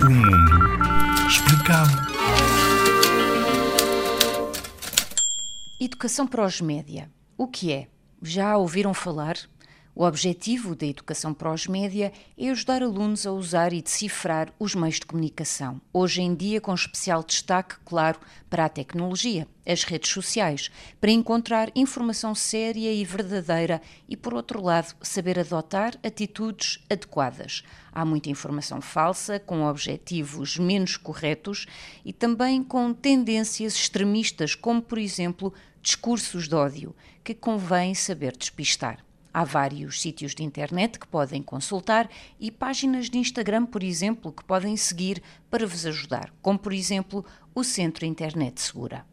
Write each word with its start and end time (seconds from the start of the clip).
O 0.00 0.10
mundo 0.10 1.26
explicado. 1.28 1.90
Educação 5.80 6.26
para 6.26 6.44
os 6.44 6.60
média. 6.60 7.10
O 7.36 7.46
que 7.46 7.72
é? 7.72 7.88
Já 8.22 8.56
ouviram 8.56 8.92
falar? 8.92 9.36
O 9.98 10.04
objetivo 10.04 10.76
da 10.76 10.86
educação 10.86 11.34
pós-média 11.34 12.12
é 12.38 12.50
ajudar 12.50 12.84
alunos 12.84 13.26
a 13.26 13.32
usar 13.32 13.72
e 13.72 13.82
decifrar 13.82 14.54
os 14.56 14.72
meios 14.72 15.00
de 15.00 15.06
comunicação. 15.06 15.80
Hoje 15.92 16.22
em 16.22 16.36
dia, 16.36 16.60
com 16.60 16.72
especial 16.72 17.20
destaque, 17.24 17.74
claro, 17.84 18.20
para 18.48 18.66
a 18.66 18.68
tecnologia, 18.68 19.48
as 19.66 19.82
redes 19.82 20.12
sociais, 20.12 20.70
para 21.00 21.10
encontrar 21.10 21.72
informação 21.74 22.32
séria 22.32 22.94
e 22.94 23.04
verdadeira 23.04 23.82
e, 24.08 24.16
por 24.16 24.34
outro 24.34 24.62
lado, 24.62 24.94
saber 25.02 25.36
adotar 25.36 25.96
atitudes 26.04 26.78
adequadas. 26.88 27.64
Há 27.90 28.04
muita 28.04 28.30
informação 28.30 28.80
falsa, 28.80 29.40
com 29.40 29.64
objetivos 29.64 30.58
menos 30.58 30.96
corretos 30.96 31.66
e 32.04 32.12
também 32.12 32.62
com 32.62 32.94
tendências 32.94 33.74
extremistas, 33.74 34.54
como, 34.54 34.80
por 34.80 34.98
exemplo, 34.98 35.52
discursos 35.82 36.46
de 36.46 36.54
ódio, 36.54 36.94
que 37.24 37.34
convém 37.34 37.96
saber 37.96 38.36
despistar. 38.36 39.07
Há 39.32 39.44
vários 39.44 40.00
sítios 40.00 40.34
de 40.34 40.42
internet 40.42 40.98
que 40.98 41.06
podem 41.06 41.42
consultar 41.42 42.08
e 42.40 42.50
páginas 42.50 43.10
de 43.10 43.18
Instagram, 43.18 43.66
por 43.66 43.82
exemplo, 43.82 44.32
que 44.32 44.44
podem 44.44 44.76
seguir 44.76 45.22
para 45.50 45.66
vos 45.66 45.84
ajudar, 45.84 46.32
como 46.40 46.58
por 46.58 46.72
exemplo 46.72 47.24
o 47.54 47.62
Centro 47.62 48.06
Internet 48.06 48.60
Segura. 48.60 49.04